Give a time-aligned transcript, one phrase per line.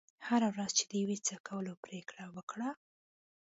[0.27, 2.69] هره ورځ چې د یو څه کولو پرېکړه وکړه.